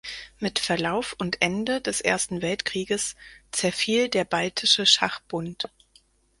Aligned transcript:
Mit 0.39 0.57
Verlauf 0.57 1.13
und 1.19 1.43
Ende 1.43 1.79
des 1.79 2.01
Ersten 2.01 2.41
Weltkrieges 2.41 3.15
zerfiel 3.51 4.09
der 4.09 4.25
Baltische 4.25 4.87
Schachbund. 4.87 5.69